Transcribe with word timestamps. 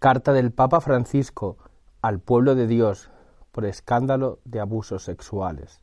Carta 0.00 0.32
del 0.32 0.50
Papa 0.50 0.80
Francisco 0.80 1.58
al 2.00 2.20
pueblo 2.20 2.54
de 2.54 2.66
Dios 2.66 3.10
por 3.52 3.66
escándalo 3.66 4.38
de 4.46 4.58
abusos 4.58 5.04
sexuales. 5.04 5.82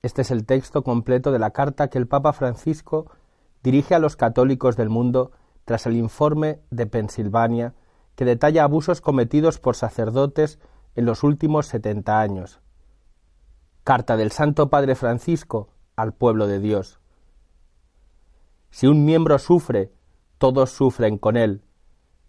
Este 0.00 0.22
es 0.22 0.30
el 0.30 0.46
texto 0.46 0.82
completo 0.82 1.30
de 1.30 1.38
la 1.38 1.50
carta 1.50 1.88
que 1.88 1.98
el 1.98 2.08
Papa 2.08 2.32
Francisco 2.32 3.10
dirige 3.62 3.94
a 3.94 3.98
los 3.98 4.16
católicos 4.16 4.78
del 4.78 4.88
mundo 4.88 5.32
tras 5.66 5.84
el 5.84 5.94
informe 5.94 6.62
de 6.70 6.86
Pensilvania 6.86 7.74
que 8.14 8.24
detalla 8.24 8.64
abusos 8.64 9.02
cometidos 9.02 9.58
por 9.58 9.76
sacerdotes 9.76 10.58
en 10.94 11.04
los 11.04 11.24
últimos 11.24 11.66
setenta 11.66 12.18
años. 12.18 12.62
Carta 13.84 14.16
del 14.16 14.32
Santo 14.32 14.70
Padre 14.70 14.94
Francisco 14.94 15.68
al 15.96 16.14
pueblo 16.14 16.46
de 16.46 16.60
Dios. 16.60 16.98
Si 18.70 18.86
un 18.86 19.04
miembro 19.04 19.38
sufre, 19.38 19.92
todos 20.38 20.70
sufren 20.70 21.18
con 21.18 21.36
él. 21.36 21.62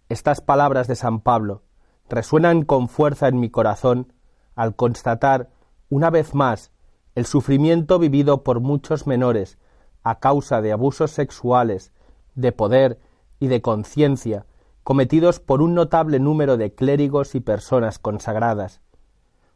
Estas 0.09 0.41
palabras 0.41 0.87
de 0.87 0.95
San 0.95 1.19
Pablo 1.19 1.61
resuenan 2.09 2.63
con 2.63 2.89
fuerza 2.89 3.27
en 3.27 3.39
mi 3.39 3.51
corazón 3.51 4.11
al 4.55 4.75
constatar, 4.75 5.49
una 5.89 6.09
vez 6.09 6.33
más, 6.33 6.71
el 7.13 7.27
sufrimiento 7.27 7.99
vivido 7.99 8.43
por 8.43 8.59
muchos 8.59 9.05
menores 9.05 9.59
a 10.01 10.19
causa 10.19 10.61
de 10.61 10.71
abusos 10.71 11.11
sexuales, 11.11 11.93
de 12.33 12.51
poder 12.51 12.99
y 13.39 13.47
de 13.47 13.61
conciencia 13.61 14.47
cometidos 14.83 15.39
por 15.39 15.61
un 15.61 15.75
notable 15.75 16.19
número 16.19 16.57
de 16.57 16.73
clérigos 16.73 17.35
y 17.35 17.41
personas 17.41 17.99
consagradas. 17.99 18.81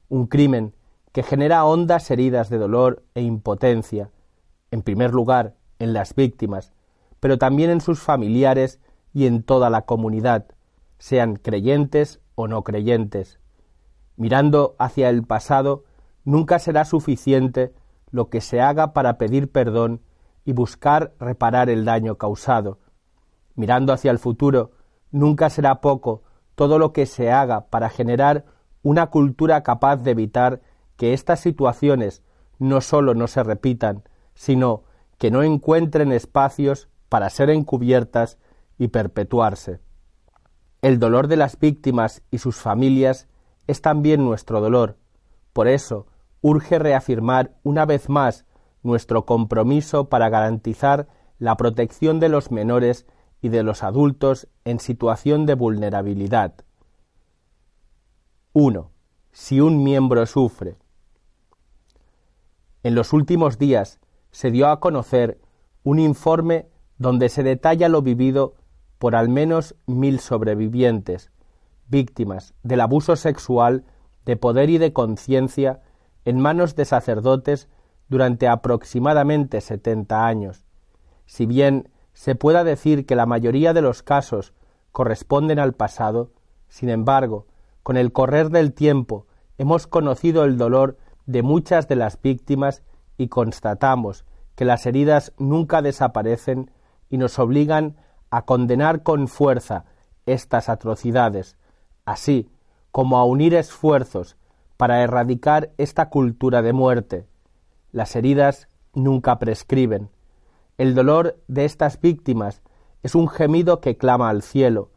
Un 0.07 0.27
crimen 0.27 0.75
que 1.11 1.23
genera 1.23 1.65
hondas 1.65 2.11
heridas 2.11 2.51
de 2.51 2.59
dolor 2.59 3.01
e 3.15 3.23
impotencia, 3.23 4.11
en 4.69 4.83
primer 4.83 5.15
lugar 5.15 5.55
en 5.79 5.93
las 5.93 6.13
víctimas, 6.13 6.73
pero 7.19 7.39
también 7.39 7.71
en 7.71 7.81
sus 7.81 7.99
familiares 7.99 8.79
y 9.13 9.27
en 9.27 9.43
toda 9.43 9.69
la 9.69 9.83
comunidad, 9.83 10.47
sean 10.97 11.35
creyentes 11.35 12.19
o 12.35 12.47
no 12.47 12.63
creyentes. 12.63 13.39
Mirando 14.15 14.75
hacia 14.79 15.09
el 15.09 15.23
pasado, 15.23 15.85
nunca 16.23 16.59
será 16.59 16.85
suficiente 16.85 17.73
lo 18.11 18.29
que 18.29 18.41
se 18.41 18.61
haga 18.61 18.93
para 18.93 19.17
pedir 19.17 19.51
perdón 19.51 20.01
y 20.45 20.53
buscar 20.53 21.13
reparar 21.19 21.69
el 21.69 21.85
daño 21.85 22.15
causado. 22.15 22.79
Mirando 23.55 23.93
hacia 23.93 24.11
el 24.11 24.19
futuro, 24.19 24.71
nunca 25.11 25.49
será 25.49 25.81
poco 25.81 26.23
todo 26.55 26.79
lo 26.79 26.93
que 26.93 27.05
se 27.05 27.31
haga 27.31 27.67
para 27.67 27.89
generar 27.89 28.45
una 28.81 29.07
cultura 29.07 29.63
capaz 29.63 29.97
de 29.97 30.11
evitar 30.11 30.61
que 30.97 31.13
estas 31.13 31.39
situaciones 31.39 32.23
no 32.59 32.81
sólo 32.81 33.13
no 33.13 33.27
se 33.27 33.43
repitan, 33.43 34.03
sino 34.35 34.83
que 35.17 35.31
no 35.31 35.43
encuentren 35.43 36.11
espacios 36.11 36.89
para 37.09 37.29
ser 37.29 37.49
encubiertas 37.49 38.37
y 38.83 38.89
perpetuarse. 38.89 39.79
El 40.81 40.99
dolor 40.99 41.29
de 41.29 41.37
las 41.37 41.57
víctimas 41.57 42.21
y 42.31 42.39
sus 42.39 42.57
familias 42.57 43.29
es 43.65 43.81
también 43.81 44.25
nuestro 44.25 44.59
dolor. 44.59 44.97
Por 45.53 45.69
eso, 45.69 46.07
urge 46.41 46.79
reafirmar 46.79 47.55
una 47.63 47.85
vez 47.85 48.09
más 48.09 48.45
nuestro 48.81 49.25
compromiso 49.25 50.09
para 50.09 50.27
garantizar 50.27 51.07
la 51.39 51.55
protección 51.55 52.19
de 52.19 52.27
los 52.27 52.51
menores 52.51 53.05
y 53.41 53.47
de 53.47 53.63
los 53.63 53.83
adultos 53.83 54.49
en 54.65 54.81
situación 54.81 55.45
de 55.45 55.55
vulnerabilidad. 55.55 56.53
1. 58.51 58.91
Si 59.31 59.61
un 59.61 59.81
miembro 59.81 60.25
sufre. 60.25 60.75
En 62.83 62.95
los 62.95 63.13
últimos 63.13 63.57
días 63.57 64.01
se 64.31 64.51
dio 64.51 64.67
a 64.67 64.81
conocer 64.81 65.39
un 65.83 65.99
informe 65.99 66.67
donde 66.97 67.29
se 67.29 67.43
detalla 67.43 67.87
lo 67.87 68.01
vivido 68.01 68.55
por 69.03 69.17
al 69.17 69.27
menos 69.27 69.75
mil 69.85 70.21
sobrevivientes, 70.21 71.29
víctimas 71.89 72.53
del 72.63 72.79
abuso 72.79 73.17
sexual 73.17 73.83
de 74.23 74.37
poder 74.37 74.69
y 74.69 74.77
de 74.77 74.93
conciencia 74.93 75.81
en 76.23 76.39
manos 76.39 76.77
de 76.77 76.85
sacerdotes 76.85 77.67
durante 78.07 78.47
aproximadamente 78.47 79.59
setenta 79.59 80.25
años. 80.25 80.63
Si 81.25 81.45
bien 81.45 81.89
se 82.13 82.35
pueda 82.35 82.63
decir 82.63 83.05
que 83.05 83.17
la 83.17 83.25
mayoría 83.25 83.73
de 83.73 83.81
los 83.81 84.03
casos 84.03 84.53
corresponden 84.93 85.59
al 85.59 85.73
pasado, 85.73 86.31
sin 86.69 86.87
embargo, 86.87 87.45
con 87.83 87.97
el 87.97 88.13
correr 88.13 88.51
del 88.51 88.71
tiempo 88.71 89.27
hemos 89.57 89.85
conocido 89.85 90.45
el 90.45 90.57
dolor 90.57 90.97
de 91.25 91.43
muchas 91.43 91.89
de 91.89 91.97
las 91.97 92.21
víctimas 92.21 92.83
y 93.17 93.27
constatamos 93.27 94.23
que 94.55 94.63
las 94.63 94.85
heridas 94.85 95.33
nunca 95.37 95.81
desaparecen 95.81 96.71
y 97.09 97.17
nos 97.17 97.37
obligan 97.37 97.97
a 98.33 98.45
condenar 98.45 99.03
con 99.03 99.27
fuerza 99.27 99.85
estas 100.25 100.67
atrocidades, 100.67 101.55
así 102.03 102.49
como 102.89 103.19
a 103.19 103.25
unir 103.25 103.53
esfuerzos 103.53 104.37
para 104.75 105.03
erradicar 105.03 105.69
esta 105.77 106.09
cultura 106.09 106.63
de 106.63 106.73
muerte. 106.73 107.27
Las 107.91 108.15
heridas 108.15 108.69
nunca 108.95 109.37
prescriben. 109.37 110.09
El 110.79 110.95
dolor 110.95 111.37
de 111.47 111.65
estas 111.65 112.01
víctimas 112.01 112.63
es 113.03 113.13
un 113.13 113.27
gemido 113.27 113.81
que 113.81 113.97
clama 113.97 114.29
al 114.29 114.41
cielo, 114.41 114.89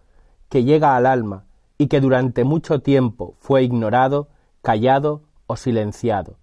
que 0.49 0.65
llega 0.65 0.97
al 0.97 1.05
alma 1.05 1.45
y 1.77 1.89
que 1.89 2.01
durante 2.01 2.43
mucho 2.43 2.81
tiempo 2.81 3.35
fue 3.39 3.65
ignorado, 3.65 4.31
callado 4.63 5.25
o 5.47 5.59
silenciado. 5.59 6.39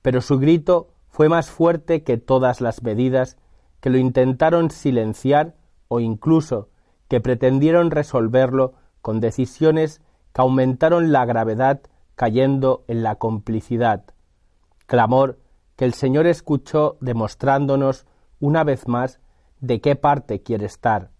Pero 0.00 0.22
su 0.22 0.38
grito 0.38 0.88
fue 1.10 1.28
más 1.28 1.50
fuerte 1.50 2.04
que 2.04 2.16
todas 2.16 2.62
las 2.62 2.82
medidas 2.82 3.36
que 3.80 3.90
lo 3.90 3.98
intentaron 3.98 4.70
silenciar 4.70 5.55
o 5.88 6.00
incluso 6.00 6.68
que 7.08 7.20
pretendieron 7.20 7.90
resolverlo 7.90 8.74
con 9.02 9.20
decisiones 9.20 10.00
que 10.32 10.42
aumentaron 10.42 11.12
la 11.12 11.24
gravedad 11.24 11.80
cayendo 12.14 12.84
en 12.88 13.02
la 13.02 13.16
complicidad. 13.16 14.04
Clamor 14.86 15.38
que 15.76 15.84
el 15.84 15.94
Señor 15.94 16.26
escuchó 16.26 16.96
demostrándonos 17.00 18.06
una 18.40 18.64
vez 18.64 18.88
más 18.88 19.20
de 19.60 19.80
qué 19.80 19.94
parte 19.94 20.42
quiere 20.42 20.66
estar. 20.66 21.10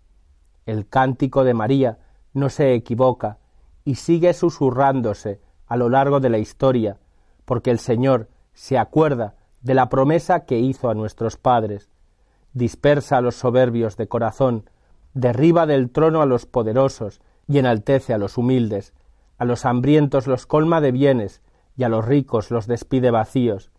El 0.65 0.89
cántico 0.89 1.45
de 1.45 1.55
María 1.55 1.99
no 2.33 2.49
se 2.49 2.75
equivoca 2.75 3.39
y 3.85 3.97
sigue 3.97 4.33
susurrándose 4.35 5.41
a 5.67 5.77
lo 5.77 5.89
largo 5.89 6.21
de 6.21 6.31
la 6.31 6.39
historia, 6.39 6.99
porque 7.45 7.71
el 7.71 7.79
Señor 7.79 8.29
se 8.53 8.79
acuerda 8.79 9.35
de 9.61 9.75
la 9.75 9.89
promesa 9.89 10.45
que 10.45 10.59
hizo 10.59 10.89
a 10.89 10.95
nuestros 10.95 11.37
padres. 11.37 11.91
Dispersa 12.57 13.19
a 13.19 13.21
los 13.21 13.35
soberbios 13.35 13.99
de 13.99 14.09
corazón, 14.09 14.71
derriba 15.13 15.67
del 15.67 15.91
trono 15.91 16.23
a 16.23 16.27
los 16.27 16.47
poderosos 16.47 17.21
y 17.47 17.59
enaltece 17.59 18.15
a 18.15 18.19
los 18.19 18.39
humildes, 18.39 18.95
a 19.37 19.45
los 19.45 19.67
hambrientos 19.67 20.27
los 20.27 20.47
colma 20.47 20.81
de 20.81 20.91
bienes 20.91 21.43
y 21.77 21.85
a 21.85 21.91
los 21.91 22.07
ricos 22.07 22.51
los 22.51 22.67
despide 22.67 23.11
vacíos. 23.11 23.71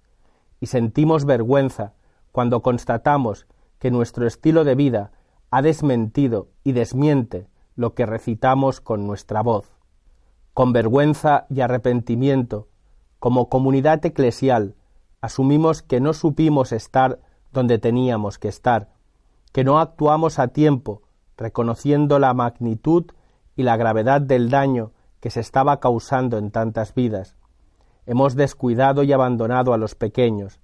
Y 0.59 0.67
sentimos 0.67 1.25
vergüenza 1.25 1.93
cuando 2.31 2.61
constatamos 2.61 3.47
que 3.79 3.89
nuestro 3.89 4.27
estilo 4.27 4.63
de 4.63 4.75
vida 4.75 5.11
ha 5.49 5.63
desmentido 5.63 6.49
y 6.63 6.73
desmiente 6.73 7.47
lo 7.75 7.95
que 7.95 8.05
recitamos 8.05 8.79
con 8.79 9.07
nuestra 9.07 9.41
voz. 9.41 9.71
Con 10.53 10.71
vergüenza 10.71 11.47
y 11.49 11.61
arrepentimiento, 11.61 12.67
como 13.17 13.49
comunidad 13.49 14.05
eclesial, 14.05 14.75
asumimos 15.19 15.81
que 15.81 15.99
no 15.99 16.13
supimos 16.13 16.71
estar 16.71 17.21
donde 17.51 17.79
teníamos 17.79 18.37
que 18.37 18.47
estar, 18.47 18.89
que 19.51 19.63
no 19.63 19.79
actuamos 19.79 20.39
a 20.39 20.49
tiempo, 20.49 21.01
reconociendo 21.37 22.19
la 22.19 22.33
magnitud 22.33 23.05
y 23.55 23.63
la 23.63 23.77
gravedad 23.77 24.21
del 24.21 24.49
daño 24.49 24.91
que 25.19 25.29
se 25.29 25.39
estaba 25.39 25.79
causando 25.79 26.37
en 26.37 26.51
tantas 26.51 26.93
vidas. 26.93 27.35
Hemos 28.05 28.35
descuidado 28.35 29.03
y 29.03 29.11
abandonado 29.11 29.73
a 29.73 29.77
los 29.77 29.95
pequeños, 29.95 30.59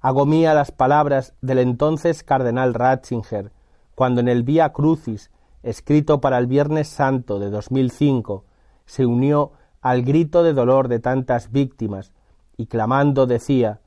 Hago 0.00 0.24
mía 0.24 0.54
las 0.54 0.70
palabras 0.70 1.34
del 1.40 1.58
entonces 1.58 2.22
cardenal 2.22 2.74
Ratzinger, 2.74 3.50
cuando 3.94 4.20
en 4.20 4.28
el 4.28 4.44
Vía 4.44 4.72
Crucis, 4.72 5.32
escrito 5.64 6.20
para 6.20 6.38
el 6.38 6.46
Viernes 6.46 6.86
Santo 6.86 7.40
de 7.40 7.50
2005, 7.50 8.44
se 8.84 9.04
unió 9.04 9.50
al 9.80 10.02
grito 10.02 10.42
de 10.42 10.52
dolor 10.52 10.86
de 10.86 11.00
tantas 11.00 11.50
víctimas 11.50 12.12
y 12.56 12.66
clamando 12.66 13.26
decía 13.26 13.80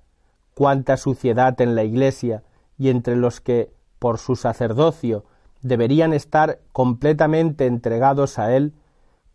cuánta 0.59 0.97
suciedad 0.97 1.61
en 1.61 1.73
la 1.73 1.85
Iglesia 1.85 2.43
y 2.77 2.89
entre 2.89 3.15
los 3.15 3.39
que, 3.39 3.71
por 3.97 4.17
su 4.17 4.35
sacerdocio, 4.35 5.23
deberían 5.61 6.11
estar 6.11 6.59
completamente 6.73 7.65
entregados 7.65 8.37
a 8.37 8.53
Él, 8.53 8.73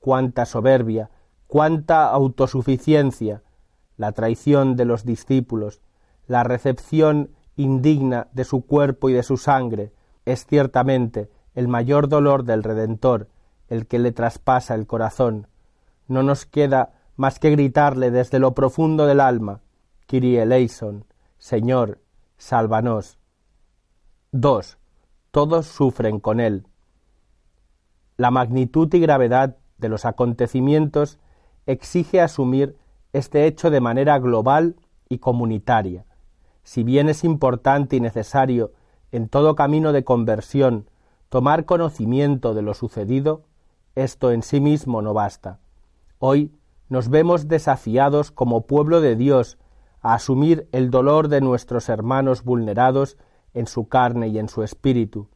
cuánta 0.01 0.45
soberbia, 0.45 1.09
cuánta 1.47 2.11
autosuficiencia, 2.11 3.41
la 3.97 4.13
traición 4.13 4.77
de 4.77 4.85
los 4.85 5.07
discípulos, 5.07 5.81
la 6.27 6.45
recepción 6.45 7.31
indigna 7.57 8.29
de 8.35 8.45
su 8.45 8.67
cuerpo 8.67 9.09
y 9.09 9.15
de 9.15 9.23
su 9.23 9.39
sangre, 9.39 9.95
es 10.27 10.45
ciertamente 10.45 11.31
el 11.55 11.69
mayor 11.69 12.11
dolor 12.11 12.45
del 12.45 12.63
Redentor, 12.63 13.29
el 13.69 13.87
que 13.87 13.99
le 13.99 14.13
traspasa 14.13 14.75
el 14.75 14.87
corazón. 14.87 15.47
No 16.07 16.23
nos 16.23 16.45
queda 16.45 16.93
más 17.17 17.39
que 17.39 17.49
gritarle 17.49 18.11
desde 18.11 18.39
lo 18.39 18.53
profundo 18.53 19.07
del 19.07 19.21
alma, 19.21 19.63
Kyrie 20.07 20.43
eleison, 20.43 21.07
Señor, 21.45 22.01
sálvanos. 22.39 23.19
2. 24.33 24.79
Todos 25.31 25.67
sufren 25.67 26.19
con 26.19 26.41
él. 26.41 26.67
La 28.17 28.31
magnitud 28.31 28.89
y 28.95 28.99
gravedad 28.99 29.59
de 29.77 29.91
los 29.91 30.07
acontecimientos 30.07 31.19
exige 31.67 32.23
asumir 32.23 32.79
este 33.13 33.45
hecho 33.45 33.69
de 33.69 33.83
manera 33.83 34.19
global 34.21 34.77
y 35.11 35.19
comunitaria. 35.19 36.07
Si 36.63 36.83
bien 36.83 37.11
es 37.11 37.25
importante 37.25 37.97
y 37.97 38.01
necesario 38.01 38.73
en 39.13 39.29
todo 39.29 39.55
camino 39.55 39.93
de 39.93 40.03
conversión 40.03 40.89
tomar 41.29 41.67
conocimiento 41.67 42.55
de 42.55 42.63
lo 42.63 42.73
sucedido, 42.73 43.43
esto 43.97 44.31
en 44.31 44.43
sí 44.43 44.63
mismo 44.63 45.03
no 45.03 45.13
basta. 45.13 45.59
Hoy 46.19 46.55
nos 46.89 47.11
vemos 47.11 47.49
desafiados 47.49 48.31
como 48.31 48.63
pueblo 48.63 49.03
de 49.03 49.15
Dios 49.15 49.59
a 50.05 50.15
asumir 50.15 50.69
el 50.71 50.91
dolor 50.91 51.29
de 51.29 51.41
nuestros 51.41 51.89
hermanos 51.89 52.45
vulnerados 52.45 53.17
en 53.55 53.67
su 53.67 53.89
carne 53.89 54.29
y 54.29 54.39
en 54.39 54.51
su 54.51 54.63
espíritu. 54.63 55.29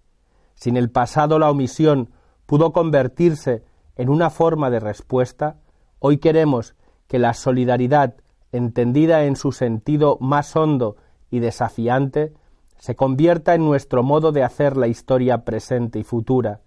Si 0.56 0.68
en 0.68 0.76
el 0.76 0.90
pasado 0.90 1.38
la 1.38 1.50
omisión 1.50 2.10
pudo 2.44 2.74
convertirse 2.74 3.64
en 3.96 4.10
una 4.10 4.28
forma 4.28 4.68
de 4.68 4.78
respuesta, 4.78 5.56
hoy 6.00 6.18
queremos 6.18 6.74
que 7.06 7.18
la 7.18 7.32
solidaridad, 7.32 8.16
entendida 8.52 9.24
en 9.24 9.36
su 9.36 9.52
sentido 9.52 10.18
más 10.20 10.54
hondo 10.54 10.96
y 11.30 11.38
desafiante, 11.38 12.34
se 12.76 12.94
convierta 12.94 13.54
en 13.54 13.64
nuestro 13.64 14.02
modo 14.02 14.32
de 14.32 14.42
hacer 14.42 14.76
la 14.76 14.86
historia 14.86 15.46
presente 15.46 15.98
y 15.98 16.04
futura, 16.04 16.60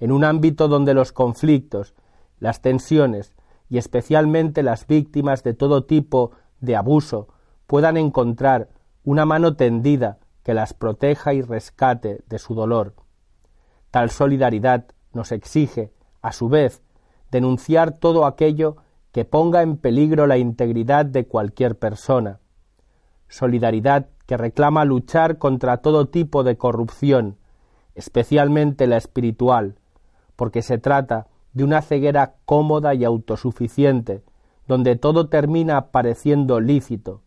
en 0.00 0.10
un 0.10 0.24
ámbito 0.24 0.66
donde 0.66 0.94
los 0.94 1.12
conflictos, 1.12 1.94
las 2.40 2.60
tensiones 2.60 3.36
y 3.70 3.78
especialmente 3.78 4.64
las 4.64 4.88
víctimas 4.88 5.44
de 5.44 5.54
todo 5.54 5.84
tipo 5.84 6.32
de 6.60 6.74
abuso 6.74 7.28
puedan 7.66 7.96
encontrar 7.96 8.68
una 9.04 9.24
mano 9.24 9.56
tendida 9.56 10.18
que 10.42 10.54
las 10.54 10.74
proteja 10.74 11.34
y 11.34 11.42
rescate 11.42 12.22
de 12.28 12.38
su 12.38 12.54
dolor. 12.54 12.94
Tal 13.90 14.10
solidaridad 14.10 14.86
nos 15.12 15.32
exige, 15.32 15.92
a 16.22 16.32
su 16.32 16.48
vez, 16.48 16.82
denunciar 17.30 17.92
todo 17.92 18.26
aquello 18.26 18.76
que 19.12 19.24
ponga 19.24 19.62
en 19.62 19.76
peligro 19.76 20.26
la 20.26 20.38
integridad 20.38 21.06
de 21.06 21.26
cualquier 21.26 21.78
persona. 21.78 22.40
Solidaridad 23.28 24.08
que 24.26 24.36
reclama 24.36 24.84
luchar 24.84 25.38
contra 25.38 25.78
todo 25.78 26.06
tipo 26.06 26.44
de 26.44 26.56
corrupción, 26.56 27.38
especialmente 27.94 28.86
la 28.86 28.98
espiritual, 28.98 29.76
porque 30.36 30.62
se 30.62 30.78
trata 30.78 31.28
de 31.54 31.64
una 31.64 31.80
ceguera 31.80 32.34
cómoda 32.44 32.94
y 32.94 33.04
autosuficiente, 33.04 34.22
donde 34.68 34.96
todo 34.96 35.28
termina 35.28 35.86
pareciendo 35.86 36.60
lícito, 36.60 37.22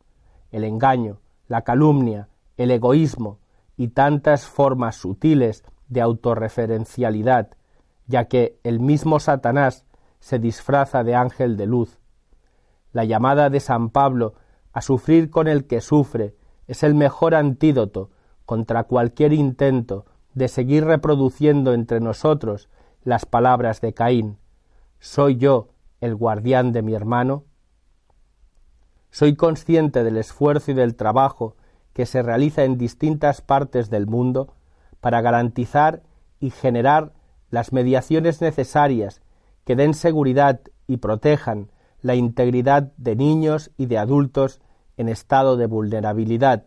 el 0.51 0.63
engaño, 0.63 1.19
la 1.47 1.63
calumnia, 1.63 2.29
el 2.57 2.71
egoísmo 2.71 3.39
y 3.77 3.89
tantas 3.89 4.45
formas 4.45 4.95
sutiles 4.95 5.63
de 5.87 6.01
autorreferencialidad, 6.01 7.49
ya 8.07 8.25
que 8.25 8.59
el 8.63 8.79
mismo 8.79 9.19
Satanás 9.19 9.85
se 10.19 10.39
disfraza 10.39 11.03
de 11.03 11.15
ángel 11.15 11.57
de 11.57 11.65
luz. 11.65 11.99
La 12.91 13.05
llamada 13.05 13.49
de 13.49 13.59
San 13.59 13.89
Pablo 13.89 14.33
a 14.73 14.81
sufrir 14.81 15.29
con 15.29 15.47
el 15.47 15.65
que 15.65 15.81
sufre 15.81 16.35
es 16.67 16.83
el 16.83 16.95
mejor 16.95 17.35
antídoto 17.35 18.11
contra 18.45 18.83
cualquier 18.83 19.33
intento 19.33 20.05
de 20.33 20.47
seguir 20.47 20.85
reproduciendo 20.85 21.73
entre 21.73 21.99
nosotros 21.99 22.69
las 23.03 23.25
palabras 23.25 23.81
de 23.81 23.93
Caín 23.93 24.37
¿Soy 24.99 25.37
yo 25.37 25.69
el 26.01 26.15
guardián 26.15 26.73
de 26.73 26.81
mi 26.81 26.93
hermano? 26.93 27.45
Soy 29.11 29.35
consciente 29.35 30.03
del 30.03 30.17
esfuerzo 30.17 30.71
y 30.71 30.73
del 30.75 30.95
trabajo 30.95 31.55
que 31.93 32.05
se 32.05 32.21
realiza 32.21 32.63
en 32.63 32.77
distintas 32.77 33.41
partes 33.41 33.89
del 33.89 34.05
mundo 34.05 34.53
para 35.01 35.21
garantizar 35.21 36.03
y 36.39 36.51
generar 36.51 37.13
las 37.49 37.73
mediaciones 37.73 38.41
necesarias 38.41 39.21
que 39.65 39.75
den 39.75 39.93
seguridad 39.93 40.61
y 40.87 40.97
protejan 40.97 41.71
la 42.01 42.15
integridad 42.15 42.91
de 42.97 43.15
niños 43.15 43.71
y 43.77 43.87
de 43.87 43.97
adultos 43.97 44.61
en 44.97 45.09
estado 45.09 45.57
de 45.57 45.65
vulnerabilidad, 45.65 46.65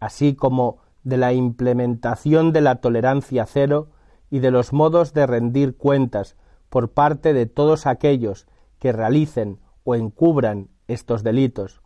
así 0.00 0.34
como 0.34 0.78
de 1.04 1.16
la 1.16 1.32
implementación 1.32 2.52
de 2.52 2.60
la 2.60 2.76
tolerancia 2.76 3.44
cero 3.46 3.88
y 4.30 4.38
de 4.38 4.50
los 4.50 4.72
modos 4.72 5.12
de 5.12 5.26
rendir 5.26 5.76
cuentas 5.76 6.36
por 6.70 6.92
parte 6.92 7.32
de 7.32 7.46
todos 7.46 7.86
aquellos 7.86 8.46
que 8.78 8.92
realicen 8.92 9.58
o 9.84 9.94
encubran 9.94 10.68
estos 10.88 11.22
delitos. 11.22 11.82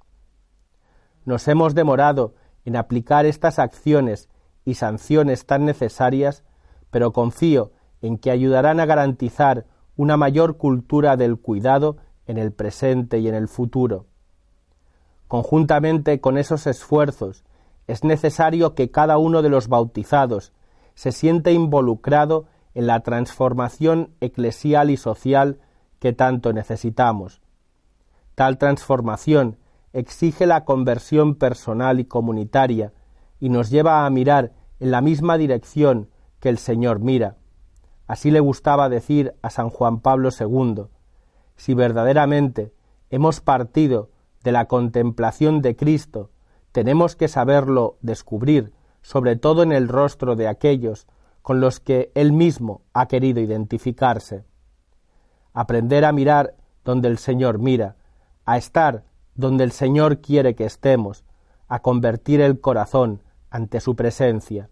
Nos 1.25 1.49
hemos 1.49 1.75
demorado 1.75 2.35
en 2.65 2.77
aplicar 2.77 3.27
estas 3.27 3.59
acciones 3.59 4.29
y 4.65 4.75
sanciones 4.75 5.47
tan 5.47 5.65
necesarias, 5.65 6.45
pero 6.91 7.13
confío 7.13 7.73
en 8.03 8.19
que 8.19 8.31
ayudarán 8.31 8.81
a 8.81 8.87
garantizar 8.87 9.67
una 9.97 10.17
mayor 10.17 10.57
cultura 10.57 11.17
del 11.17 11.39
cuidado 11.39 11.97
en 12.27 12.39
el 12.39 12.53
presente 12.53 13.19
y 13.19 13.29
en 13.29 13.35
el 13.35 13.49
futuro. 13.49 14.07
Conjuntamente 15.29 16.21
con 16.21 16.39
esos 16.39 16.67
esfuerzos, 16.67 17.45
es 17.87 18.05
necesario 18.05 18.75
que 18.75 18.91
cada 18.91 19.17
uno 19.19 19.43
de 19.43 19.49
los 19.49 19.69
bautizados 19.69 20.53
se 20.95 21.13
sienta 21.13 21.51
involucrado 21.51 22.47
en 22.75 22.87
la 22.87 23.01
transformación 23.01 24.11
eclesial 24.21 24.91
y 24.91 24.97
social 24.97 25.61
que 25.99 26.13
tanto 26.13 26.53
necesitamos. 26.53 27.41
Tal 28.37 28.59
transformación 28.59 29.57
exige 29.95 30.45
la 30.47 30.67
conversión 30.67 31.37
personal 31.37 32.01
y 32.01 32.05
comunitaria 32.05 32.93
y 33.41 33.49
nos 33.49 33.71
lleva 33.71 34.05
a 34.05 34.11
mirar 34.11 34.53
en 34.79 34.91
la 34.91 35.01
misma 35.01 35.39
dirección 35.39 36.11
que 36.39 36.51
el 36.51 36.59
Señor 36.59 37.01
mira. 37.01 37.37
Así 38.07 38.31
le 38.31 38.41
gustaba 38.41 38.91
decir 38.91 39.35
a 39.41 39.49
San 39.49 39.71
Juan 39.71 40.01
Pablo 40.01 40.29
II, 40.39 40.85
si 41.57 41.73
verdaderamente 41.73 42.75
hemos 43.09 43.41
partido 43.41 44.11
de 44.45 44.53
la 44.53 44.67
contemplación 44.67 45.63
de 45.63 45.75
Cristo, 45.75 46.31
tenemos 46.73 47.17
que 47.17 47.29
saberlo 47.29 47.97
descubrir, 48.03 48.75
sobre 49.01 49.37
todo 49.37 49.63
en 49.63 49.73
el 49.73 49.89
rostro 49.89 50.37
de 50.37 50.47
aquellos 50.47 51.07
con 51.41 51.61
los 51.61 51.81
que 51.81 52.13
Él 52.15 52.35
mismo 52.35 52.83
ha 52.93 53.09
querido 53.09 53.41
identificarse. 53.41 54.45
Aprender 55.55 56.05
a 56.05 56.13
mirar 56.13 56.55
donde 56.85 57.09
el 57.09 57.17
Señor 57.17 57.59
mira, 57.59 57.97
a 58.47 58.57
estar 58.57 59.05
donde 59.35 59.65
el 59.65 59.73
Señor 59.73 60.21
quiere 60.21 60.55
que 60.55 60.65
estemos, 60.65 61.25
a 61.69 61.81
convertir 61.81 62.41
el 62.41 62.61
corazón 62.61 63.23
ante 63.51 63.81
su 63.81 63.97
presencia. 63.97 64.71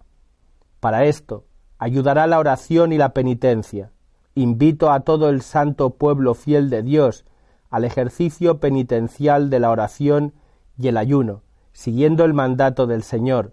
Para 0.80 1.04
esto 1.04 1.44
ayudará 1.78 2.26
la 2.26 2.38
oración 2.38 2.92
y 2.92 2.98
la 2.98 3.12
penitencia. 3.12 3.90
Invito 4.34 4.90
a 4.90 5.00
todo 5.00 5.28
el 5.28 5.42
santo 5.42 5.90
pueblo 5.90 6.34
fiel 6.34 6.70
de 6.70 6.82
Dios 6.82 7.24
al 7.68 7.84
ejercicio 7.84 8.60
penitencial 8.60 9.50
de 9.50 9.60
la 9.60 9.70
oración 9.70 10.32
y 10.78 10.88
el 10.88 10.96
ayuno, 10.96 11.42
siguiendo 11.72 12.24
el 12.24 12.32
mandato 12.32 12.86
del 12.86 13.02
Señor, 13.02 13.52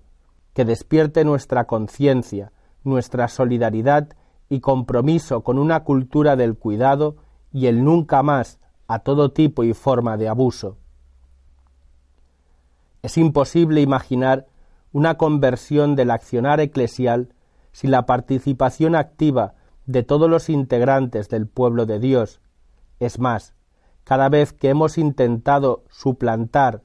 que 0.54 0.66
despierte 0.66 1.26
nuestra 1.26 1.66
conciencia, 1.66 2.52
nuestra 2.84 3.28
solidaridad 3.28 4.10
y 4.50 4.60
compromiso 4.60 5.42
con 5.42 5.58
una 5.58 5.84
cultura 5.84 6.36
del 6.36 6.58
cuidado 6.58 7.16
y 7.52 7.68
el 7.68 7.84
nunca 7.84 8.22
más 8.22 8.60
a 8.92 9.00
todo 9.00 9.32
tipo 9.32 9.64
y 9.64 9.74
forma 9.74 10.18
de 10.18 10.28
abuso. 10.28 10.76
Es 13.02 13.18
imposible 13.18 13.80
imaginar 13.80 14.48
una 14.92 15.16
conversión 15.18 15.96
del 15.96 16.12
accionar 16.12 16.60
eclesial 16.60 17.34
sin 17.72 17.92
la 17.92 18.06
participación 18.06 18.96
activa 18.98 19.54
de 19.86 20.04
todos 20.04 20.30
los 20.30 20.50
integrantes 20.50 21.30
del 21.30 21.48
pueblo 21.48 21.86
de 21.86 22.00
Dios. 22.00 22.42
Es 23.00 23.18
más, 23.18 23.54
cada 24.04 24.28
vez 24.28 24.52
que 24.52 24.68
hemos 24.68 24.98
intentado 24.98 25.86
suplantar, 25.90 26.82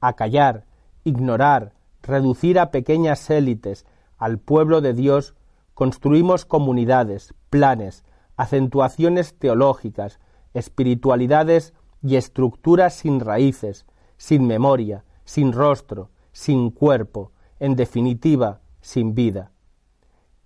acallar, 0.00 0.64
ignorar, 1.04 1.74
reducir 2.02 2.58
a 2.58 2.70
pequeñas 2.70 3.28
élites 3.28 3.84
al 4.16 4.38
pueblo 4.38 4.80
de 4.80 4.94
Dios, 4.94 5.34
construimos 5.74 6.46
comunidades, 6.46 7.34
planes, 7.50 8.02
acentuaciones 8.38 9.34
teológicas, 9.38 10.20
espiritualidades 10.54 11.74
y 12.02 12.16
estructuras 12.16 12.94
sin 12.94 13.20
raíces, 13.20 13.86
sin 14.16 14.46
memoria, 14.46 15.04
sin 15.24 15.52
rostro, 15.52 16.10
sin 16.32 16.70
cuerpo, 16.70 17.32
en 17.58 17.76
definitiva, 17.76 18.60
sin 18.80 19.14
vida. 19.14 19.52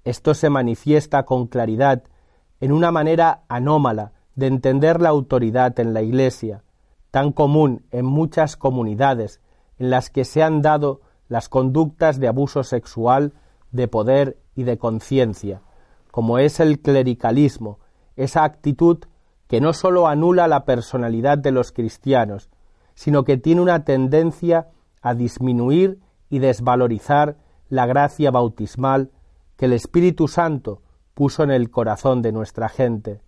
Esto 0.05 0.35
se 0.35 0.51
manifiesta 0.51 1.25
con 1.25 1.47
claridad 1.47 2.05
en 2.61 2.73
una 2.73 2.91
manera 2.91 3.45
anómala 3.49 4.13
de 4.35 4.47
entender 4.47 5.01
la 5.01 5.11
autoridad 5.11 5.79
en 5.81 5.95
la 5.95 6.03
Iglesia, 6.03 6.65
tan 7.11 7.33
común 7.33 7.87
en 7.91 8.05
muchas 8.05 8.57
comunidades 8.57 9.41
en 9.79 9.91
las 9.91 10.11
que 10.11 10.25
se 10.25 10.43
han 10.43 10.63
dado 10.63 11.01
las 11.29 11.49
conductas 11.49 12.21
de 12.21 12.29
abuso 12.29 12.65
sexual, 12.65 13.33
de 13.71 13.89
poder 13.89 14.39
y 14.55 14.65
de 14.65 14.79
conciencia, 14.79 15.63
como 16.11 16.39
es 16.39 16.61
el 16.61 16.81
clericalismo, 16.81 17.79
esa 18.17 18.45
actitud 18.45 18.99
que 19.47 19.61
no 19.61 19.73
sólo 19.73 20.09
anula 20.09 20.49
la 20.49 20.65
personalidad 20.65 21.39
de 21.39 21.53
los 21.53 21.73
cristianos, 21.73 22.51
sino 22.95 23.25
que 23.25 23.37
tiene 23.37 23.61
una 23.61 23.85
tendencia 23.85 24.69
a 25.03 25.15
disminuir 25.15 26.01
y 26.31 26.39
desvalorizar 26.39 27.37
la 27.69 27.87
gracia 27.87 28.31
bautismal 28.31 29.11
que 29.57 29.67
el 29.67 29.73
Espíritu 29.73 30.29
Santo 30.29 30.83
puso 31.15 31.43
en 31.43 31.51
el 31.51 31.71
corazón 31.71 32.23
de 32.23 32.33
nuestra 32.33 32.69
gente. 32.69 33.21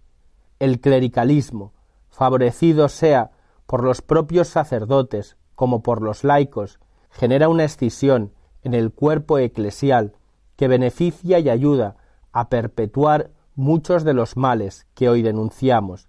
El 0.58 0.80
clericalismo, 0.80 1.72
favorecido 2.08 2.88
sea 2.88 3.30
por 3.66 3.84
los 3.84 4.02
propios 4.02 4.48
sacerdotes 4.48 5.36
como 5.54 5.82
por 5.82 6.02
los 6.02 6.24
laicos, 6.24 6.80
genera 7.10 7.48
una 7.48 7.64
escisión 7.64 8.32
en 8.62 8.74
el 8.74 8.92
cuerpo 8.92 9.38
eclesial 9.38 10.14
que 10.56 10.68
beneficia 10.68 11.38
y 11.38 11.48
ayuda 11.48 11.96
a 12.32 12.48
perpetuar 12.48 13.30
muchos 13.56 14.04
de 14.04 14.14
los 14.14 14.36
males 14.36 14.86
que 14.94 15.08
hoy 15.08 15.22
denunciamos. 15.22 16.08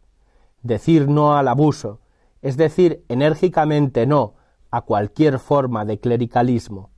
Decir 0.61 1.07
no 1.07 1.35
al 1.35 1.47
abuso 1.47 2.01
es 2.41 2.57
decir 2.57 3.03
enérgicamente 3.09 4.05
no 4.05 4.35
a 4.69 4.81
cualquier 4.81 5.39
forma 5.39 5.85
de 5.85 5.99
clericalismo. 5.99 6.91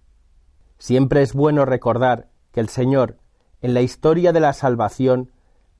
Siempre 0.77 1.21
es 1.21 1.33
bueno 1.33 1.65
recordar 1.65 2.29
que 2.51 2.59
el 2.59 2.69
Señor, 2.69 3.17
en 3.61 3.73
la 3.73 3.81
historia 3.81 4.33
de 4.33 4.39
la 4.39 4.53
salvación, 4.53 5.31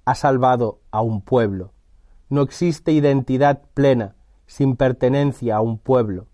ha 0.05 0.15
salvado 0.15 0.79
a 0.91 1.01
un 1.01 1.21
pueblo. 1.21 1.73
No 2.29 2.41
existe 2.41 2.91
identidad 2.91 3.61
plena 3.73 4.15
sin 4.45 4.75
pertenencia 4.75 5.57
a 5.57 5.61
un 5.61 5.77
pueblo. 5.77 6.27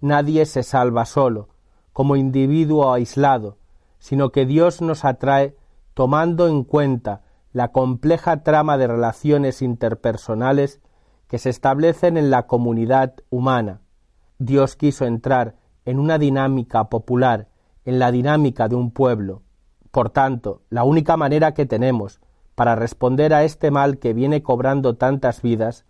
Nadie 0.00 0.46
se 0.46 0.62
salva 0.62 1.06
solo, 1.06 1.48
como 1.92 2.16
individuo 2.16 2.92
aislado, 2.92 3.56
sino 3.98 4.30
que 4.30 4.46
Dios 4.46 4.82
nos 4.82 5.04
atrae 5.04 5.56
tomando 5.94 6.48
en 6.48 6.64
cuenta 6.64 7.22
la 7.54 7.68
compleja 7.68 8.42
trama 8.42 8.76
de 8.76 8.88
relaciones 8.88 9.62
interpersonales 9.62 10.80
que 11.28 11.38
se 11.38 11.50
establecen 11.50 12.16
en 12.16 12.28
la 12.28 12.48
comunidad 12.48 13.14
humana. 13.30 13.80
Dios 14.38 14.74
quiso 14.74 15.06
entrar 15.06 15.54
en 15.84 16.00
una 16.00 16.18
dinámica 16.18 16.90
popular, 16.90 17.46
en 17.84 18.00
la 18.00 18.10
dinámica 18.10 18.66
de 18.66 18.74
un 18.74 18.90
pueblo. 18.90 19.42
Por 19.92 20.10
tanto, 20.10 20.62
la 20.68 20.82
única 20.82 21.16
manera 21.16 21.54
que 21.54 21.64
tenemos 21.64 22.20
para 22.56 22.74
responder 22.74 23.32
a 23.32 23.44
este 23.44 23.70
mal 23.70 23.98
que 23.98 24.14
viene 24.14 24.42
cobrando 24.42 24.96
tantas 24.96 25.40
vidas 25.40 25.84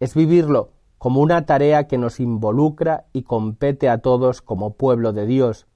es 0.00 0.14
vivirlo 0.14 0.72
como 0.98 1.22
una 1.22 1.46
tarea 1.46 1.86
que 1.86 1.96
nos 1.96 2.20
involucra 2.20 3.06
y 3.14 3.22
compete 3.22 3.88
a 3.88 3.98
todos 4.02 4.42
como 4.42 4.74
pueblo 4.74 5.14
de 5.14 5.24
Dios. 5.24 5.66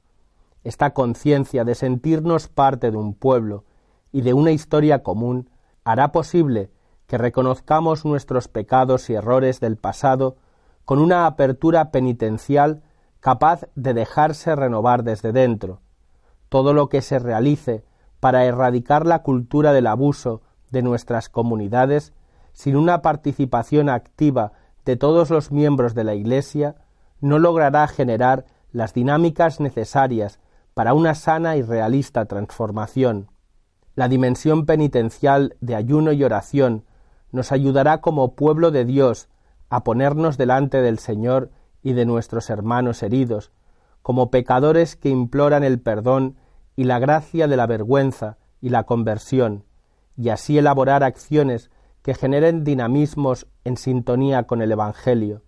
Esta 0.64 0.92
conciencia 0.92 1.64
de 1.64 1.74
sentirnos 1.74 2.48
parte 2.48 2.90
de 2.90 2.98
un 2.98 3.14
pueblo 3.14 3.64
y 4.12 4.22
de 4.22 4.34
una 4.34 4.52
historia 4.52 5.02
común 5.02 5.50
hará 5.84 6.12
posible 6.12 6.70
que 7.06 7.18
reconozcamos 7.18 8.04
nuestros 8.04 8.48
pecados 8.48 9.10
y 9.10 9.14
errores 9.14 9.60
del 9.60 9.76
pasado 9.76 10.36
con 10.84 10.98
una 10.98 11.26
apertura 11.26 11.90
penitencial 11.90 12.82
capaz 13.20 13.66
de 13.74 13.94
dejarse 13.94 14.54
renovar 14.54 15.04
desde 15.04 15.32
dentro. 15.32 15.80
Todo 16.48 16.72
lo 16.72 16.88
que 16.88 17.02
se 17.02 17.18
realice 17.18 17.84
para 18.18 18.44
erradicar 18.44 19.06
la 19.06 19.22
cultura 19.22 19.72
del 19.72 19.86
abuso 19.86 20.42
de 20.70 20.82
nuestras 20.82 21.28
comunidades 21.28 22.12
sin 22.52 22.76
una 22.76 23.02
participación 23.02 23.88
activa 23.88 24.52
de 24.84 24.96
todos 24.96 25.30
los 25.30 25.50
miembros 25.50 25.94
de 25.94 26.04
la 26.04 26.14
Iglesia 26.14 26.76
no 27.20 27.38
logrará 27.38 27.86
generar 27.86 28.46
las 28.72 28.94
dinámicas 28.94 29.60
necesarias 29.60 30.40
para 30.74 30.94
una 30.94 31.14
sana 31.14 31.56
y 31.56 31.62
realista 31.62 32.24
transformación. 32.26 33.29
La 34.00 34.08
dimensión 34.08 34.64
penitencial 34.64 35.56
de 35.60 35.74
ayuno 35.74 36.12
y 36.12 36.24
oración 36.24 36.86
nos 37.32 37.52
ayudará 37.52 38.00
como 38.00 38.34
pueblo 38.34 38.70
de 38.70 38.86
Dios 38.86 39.28
a 39.68 39.84
ponernos 39.84 40.38
delante 40.38 40.80
del 40.80 40.98
Señor 40.98 41.50
y 41.82 41.92
de 41.92 42.06
nuestros 42.06 42.48
hermanos 42.48 43.02
heridos, 43.02 43.52
como 44.00 44.30
pecadores 44.30 44.96
que 44.96 45.10
imploran 45.10 45.64
el 45.64 45.80
perdón 45.80 46.36
y 46.76 46.84
la 46.84 46.98
gracia 46.98 47.46
de 47.46 47.58
la 47.58 47.66
vergüenza 47.66 48.38
y 48.62 48.70
la 48.70 48.84
conversión, 48.84 49.64
y 50.16 50.30
así 50.30 50.56
elaborar 50.56 51.04
acciones 51.04 51.70
que 52.00 52.14
generen 52.14 52.64
dinamismos 52.64 53.48
en 53.64 53.76
sintonía 53.76 54.44
con 54.44 54.62
el 54.62 54.72
Evangelio, 54.72 55.42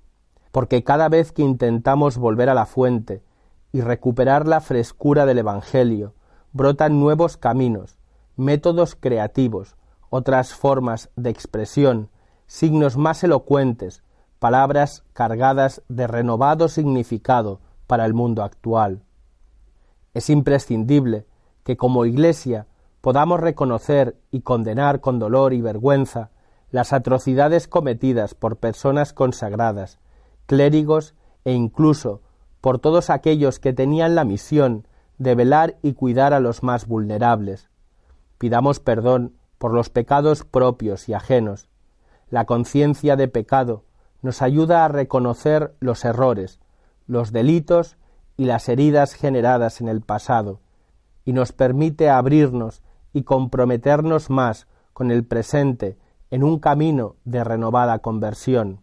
porque 0.51 0.85
cada 0.85 1.09
vez 1.09 1.33
que 1.33 1.41
intentamos 1.41 2.19
volver 2.19 2.51
a 2.51 2.55
la 2.55 2.67
fuente 2.67 3.23
y 3.73 3.81
recuperar 3.81 4.47
la 4.47 4.61
frescura 4.61 5.25
del 5.25 5.39
Evangelio, 5.39 6.13
brotan 6.53 7.01
nuevos 7.01 7.39
caminos, 7.39 7.97
métodos 8.37 8.95
creativos, 8.95 9.77
otras 10.11 10.55
formas 10.55 11.11
de 11.17 11.31
expresión, 11.31 12.11
signos 12.47 12.97
más 12.97 13.25
elocuentes, 13.25 14.03
palabras 14.39 15.05
cargadas 15.13 15.83
de 15.89 16.07
renovado 16.07 16.69
significado 16.69 17.61
para 17.87 18.05
el 18.05 18.15
mundo 18.15 18.43
actual. 18.43 19.03
Es 20.15 20.29
imprescindible 20.31 21.27
que 21.65 21.77
como 21.77 22.05
Iglesia 22.05 22.67
podamos 23.01 23.41
reconocer 23.41 24.17
y 24.31 24.41
condenar 24.41 25.01
con 25.01 25.19
dolor 25.19 25.53
y 25.53 25.61
vergüenza 25.61 26.31
las 26.71 26.93
atrocidades 26.93 27.69
cometidas 27.69 28.35
por 28.35 28.57
personas 28.57 29.13
consagradas, 29.13 29.99
clérigos 30.47 31.15
e 31.45 31.53
incluso 31.53 32.23
por 32.61 32.79
todos 32.79 33.11
aquellos 33.11 33.59
que 33.59 33.73
tenían 33.73 34.15
la 34.15 34.25
misión 34.25 34.87
de 35.19 35.35
velar 35.35 35.77
y 35.83 35.95
cuidar 35.95 36.33
a 36.33 36.41
los 36.41 36.63
más 36.63 36.87
vulnerables. 36.87 37.69
Pidamos 38.43 38.81
perdón 38.81 39.37
por 39.57 39.73
los 39.73 39.89
pecados 39.89 40.43
propios 40.43 41.09
y 41.09 41.15
ajenos. 41.15 41.69
La 42.29 42.45
conciencia 42.45 43.15
de 43.15 43.29
pecado 43.29 43.85
nos 44.21 44.43
ayuda 44.43 44.85
a 44.85 44.89
reconocer 44.89 45.77
los 45.79 46.05
errores, 46.05 46.59
los 47.07 47.31
delitos 47.31 47.99
y 48.37 48.47
las 48.47 48.69
heridas 48.69 49.15
generadas 49.15 49.81
en 49.81 49.87
el 49.87 50.01
pasado, 50.01 50.59
y 51.25 51.35
nos 51.35 51.53
permite 51.53 52.11
abrirnos 52.11 52.83
y 53.13 53.23
comprometernos 53.23 54.29
más 54.29 54.67
con 54.93 55.13
el 55.13 55.25
presente 55.25 55.97
en 56.33 56.43
un 56.43 56.59
camino 56.59 57.15
de 57.25 57.45
renovada 57.45 58.01
conversión. 58.01 58.81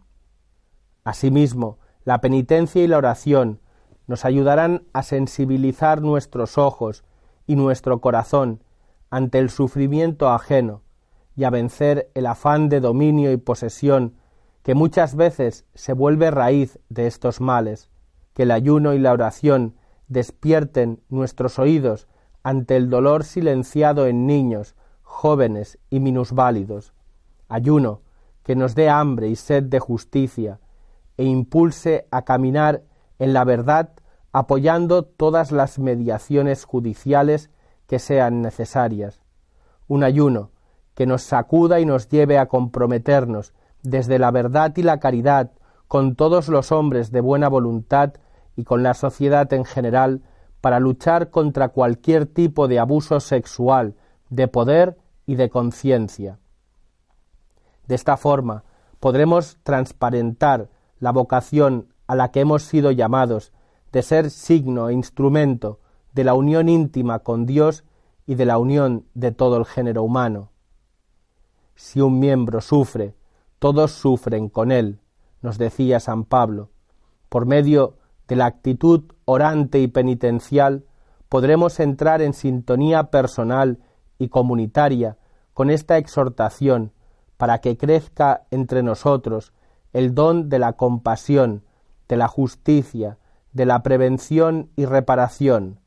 Asimismo, 1.04 1.76
la 2.06 2.22
penitencia 2.22 2.82
y 2.82 2.86
la 2.86 2.96
oración 2.96 3.60
nos 4.06 4.24
ayudarán 4.24 4.84
a 4.94 5.02
sensibilizar 5.02 6.00
nuestros 6.00 6.56
ojos 6.56 7.04
y 7.46 7.56
nuestro 7.56 8.00
corazón 8.00 8.62
ante 9.10 9.38
el 9.38 9.50
sufrimiento 9.50 10.30
ajeno 10.30 10.82
y 11.36 11.44
a 11.44 11.50
vencer 11.50 12.10
el 12.14 12.26
afán 12.26 12.68
de 12.68 12.80
dominio 12.80 13.32
y 13.32 13.36
posesión 13.36 14.14
que 14.62 14.74
muchas 14.74 15.14
veces 15.14 15.64
se 15.74 15.92
vuelve 15.92 16.30
raíz 16.30 16.78
de 16.88 17.06
estos 17.06 17.40
males, 17.40 17.90
que 18.34 18.44
el 18.44 18.50
ayuno 18.50 18.94
y 18.94 18.98
la 18.98 19.12
oración 19.12 19.74
despierten 20.08 21.00
nuestros 21.08 21.58
oídos 21.58 22.08
ante 22.42 22.76
el 22.76 22.90
dolor 22.90 23.24
silenciado 23.24 24.06
en 24.06 24.26
niños, 24.26 24.74
jóvenes 25.02 25.78
y 25.88 26.00
minusválidos, 26.00 26.92
ayuno 27.48 28.02
que 28.42 28.56
nos 28.56 28.74
dé 28.74 28.88
hambre 28.88 29.28
y 29.28 29.36
sed 29.36 29.64
de 29.64 29.78
justicia, 29.78 30.60
e 31.16 31.24
impulse 31.24 32.06
a 32.10 32.22
caminar 32.22 32.82
en 33.18 33.32
la 33.34 33.44
verdad 33.44 33.90
apoyando 34.32 35.04
todas 35.04 35.52
las 35.52 35.78
mediaciones 35.78 36.64
judiciales 36.64 37.50
que 37.90 37.98
sean 37.98 38.40
necesarias. 38.40 39.20
Un 39.88 40.04
ayuno 40.04 40.52
que 40.94 41.06
nos 41.06 41.22
sacuda 41.22 41.80
y 41.80 41.84
nos 41.84 42.08
lleve 42.08 42.38
a 42.38 42.46
comprometernos 42.46 43.52
desde 43.82 44.20
la 44.20 44.30
verdad 44.30 44.72
y 44.76 44.84
la 44.84 45.00
caridad 45.00 45.50
con 45.88 46.14
todos 46.14 46.46
los 46.46 46.70
hombres 46.70 47.10
de 47.10 47.20
buena 47.20 47.48
voluntad 47.48 48.12
y 48.54 48.62
con 48.62 48.84
la 48.84 48.94
sociedad 48.94 49.52
en 49.52 49.64
general 49.64 50.22
para 50.60 50.78
luchar 50.78 51.30
contra 51.30 51.70
cualquier 51.70 52.26
tipo 52.26 52.68
de 52.68 52.78
abuso 52.78 53.18
sexual, 53.18 53.96
de 54.28 54.46
poder 54.46 54.96
y 55.26 55.34
de 55.34 55.50
conciencia. 55.50 56.38
De 57.88 57.96
esta 57.96 58.16
forma 58.16 58.62
podremos 59.00 59.58
transparentar 59.64 60.68
la 61.00 61.10
vocación 61.10 61.88
a 62.06 62.14
la 62.14 62.30
que 62.30 62.38
hemos 62.38 62.62
sido 62.62 62.92
llamados 62.92 63.52
de 63.90 64.02
ser 64.02 64.30
signo 64.30 64.90
e 64.90 64.92
instrumento 64.92 65.80
de 66.12 66.24
la 66.24 66.34
unión 66.34 66.68
íntima 66.68 67.20
con 67.20 67.46
Dios 67.46 67.84
y 68.26 68.34
de 68.34 68.46
la 68.46 68.58
unión 68.58 69.06
de 69.14 69.32
todo 69.32 69.56
el 69.56 69.64
género 69.64 70.02
humano. 70.02 70.50
Si 71.74 72.00
un 72.00 72.18
miembro 72.18 72.60
sufre, 72.60 73.14
todos 73.58 73.92
sufren 73.92 74.48
con 74.48 74.70
él, 74.70 75.00
nos 75.42 75.58
decía 75.58 76.00
San 76.00 76.24
Pablo. 76.24 76.70
Por 77.28 77.46
medio 77.46 77.96
de 78.28 78.36
la 78.36 78.46
actitud 78.46 79.04
orante 79.24 79.80
y 79.80 79.88
penitencial 79.88 80.84
podremos 81.28 81.80
entrar 81.80 82.22
en 82.22 82.34
sintonía 82.34 83.10
personal 83.10 83.78
y 84.18 84.28
comunitaria 84.28 85.16
con 85.54 85.70
esta 85.70 85.98
exhortación 85.98 86.92
para 87.36 87.60
que 87.60 87.76
crezca 87.76 88.46
entre 88.50 88.82
nosotros 88.82 89.52
el 89.92 90.14
don 90.14 90.48
de 90.48 90.58
la 90.58 90.74
compasión, 90.74 91.64
de 92.08 92.16
la 92.16 92.28
justicia, 92.28 93.18
de 93.52 93.66
la 93.66 93.82
prevención 93.82 94.70
y 94.76 94.84
reparación. 94.84 95.79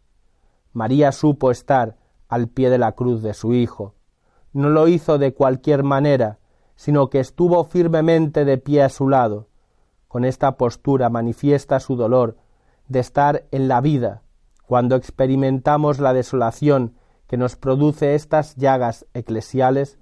María 0.73 1.11
supo 1.11 1.51
estar 1.51 1.97
al 2.27 2.47
pie 2.49 2.69
de 2.69 2.79
la 2.79 2.93
cruz 2.93 3.21
de 3.21 3.33
su 3.33 3.53
Hijo. 3.53 3.93
No 4.51 4.69
lo 4.69 4.87
hizo 4.87 5.17
de 5.17 5.33
cualquier 5.33 5.83
manera, 5.83 6.39
sino 6.75 7.09
que 7.09 7.19
estuvo 7.19 7.63
firmemente 7.63 8.43
de 8.43 8.57
pie 8.57 8.83
a 8.83 8.89
su 8.89 9.07
lado. 9.07 9.47
Con 10.07 10.25
esta 10.25 10.57
postura 10.57 11.09
manifiesta 11.09 11.79
su 11.79 11.95
dolor 11.95 12.37
de 12.87 12.99
estar 12.99 13.45
en 13.51 13.67
la 13.67 13.81
vida, 13.81 14.23
cuando 14.65 14.95
experimentamos 14.95 15.99
la 15.99 16.13
desolación 16.13 16.95
que 17.27 17.37
nos 17.37 17.55
produce 17.55 18.15
estas 18.15 18.55
llagas 18.55 19.05
eclesiales, 19.13 19.99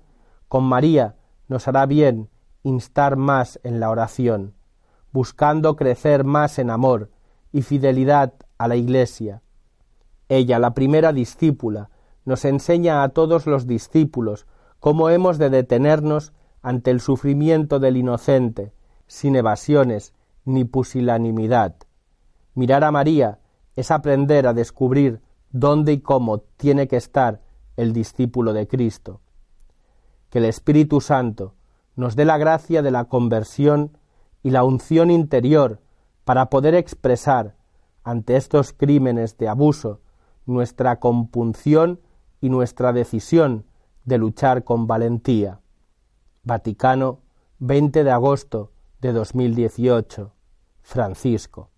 con 0.48 0.64
María 0.64 1.16
nos 1.48 1.68
hará 1.68 1.86
bien 1.86 2.30
instar 2.64 3.16
más 3.16 3.60
en 3.64 3.80
la 3.80 3.90
oración, 3.90 4.54
buscando 5.12 5.76
crecer 5.76 6.24
más 6.24 6.60
en 6.60 6.70
amor 6.70 7.10
y 7.52 7.62
fidelidad 7.62 8.34
a 8.58 8.68
la 8.68 8.76
Iglesia. 8.76 9.42
Ella, 10.32 10.60
la 10.60 10.74
primera 10.74 11.12
discípula, 11.12 11.90
nos 12.24 12.46
enseña 12.46 13.04
a 13.04 13.10
todos 13.10 13.48
los 13.48 13.68
discípulos 13.68 14.48
cómo 14.80 15.10
hemos 15.10 15.38
de 15.38 15.50
detenernos 15.50 16.32
ante 16.62 16.90
el 16.90 17.02
sufrimiento 17.02 17.80
del 17.80 17.98
inocente, 17.98 18.72
sin 19.08 19.36
evasiones 19.36 20.14
ni 20.46 20.64
pusilanimidad. 20.64 21.76
Mirar 22.56 22.86
a 22.86 22.92
María 22.92 23.40
es 23.76 23.92
aprender 23.92 24.48
a 24.48 24.54
descubrir 24.54 25.20
dónde 25.52 25.92
y 25.92 26.00
cómo 26.00 26.40
tiene 26.56 26.88
que 26.88 26.96
estar 26.96 27.42
el 27.76 27.92
discípulo 27.92 28.54
de 28.54 28.70
Cristo. 28.70 29.20
Que 30.30 30.38
el 30.38 30.46
Espíritu 30.46 31.02
Santo 31.02 31.56
nos 31.98 32.16
dé 32.16 32.24
la 32.24 32.38
gracia 32.38 32.82
de 32.82 32.92
la 32.92 33.04
conversión 33.04 33.98
y 34.44 34.52
la 34.52 34.64
unción 34.64 35.12
interior 35.12 35.82
para 36.24 36.50
poder 36.50 36.74
expresar 36.74 37.58
ante 38.06 38.38
estos 38.38 38.72
crímenes 38.72 39.38
de 39.38 39.50
abuso 39.50 40.00
nuestra 40.46 41.00
compunción 41.00 42.00
y 42.40 42.50
nuestra 42.50 42.94
decisión 42.94 43.66
de 44.06 44.18
luchar 44.18 44.64
con 44.64 44.88
valentía. 44.88 45.60
Vaticano, 46.44 47.20
20 47.60 48.04
de 48.04 48.12
agosto 48.12 48.72
de 49.00 49.14
2018. 49.14 50.34
Francisco. 50.82 51.70